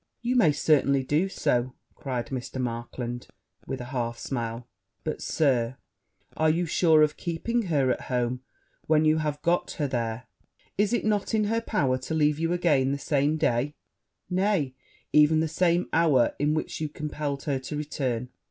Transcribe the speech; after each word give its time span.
'You 0.23 0.35
may 0.35 0.51
certainly 0.51 1.03
do 1.03 1.29
so,' 1.29 1.75
cried 1.93 2.29
Mr. 2.29 2.59
Markland, 2.59 3.27
with 3.67 3.79
a 3.79 3.85
half 3.93 4.17
smile; 4.17 4.67
'but, 5.03 5.21
Sir, 5.21 5.77
are 6.35 6.49
you 6.49 6.65
sure 6.65 7.03
of 7.03 7.17
keeping 7.17 7.67
her 7.67 7.91
at 7.91 8.01
home 8.05 8.41
when 8.87 9.05
you 9.05 9.19
have 9.19 9.39
got 9.43 9.73
her 9.73 9.85
there? 9.87 10.25
Is 10.75 10.91
it 10.91 11.05
not 11.05 11.35
in 11.35 11.43
her 11.43 11.61
power 11.61 11.99
to 11.99 12.15
leave 12.15 12.39
you 12.39 12.51
again 12.51 12.91
the 12.91 12.97
same 12.97 13.37
day, 13.37 13.75
nay, 14.27 14.73
even 15.13 15.39
the 15.39 15.47
same 15.47 15.87
hour, 15.93 16.33
in 16.39 16.55
which 16.55 16.81
you 16.81 16.89
compelled 16.89 17.43
her 17.43 17.59
to 17.59 17.77
return? 17.77 18.29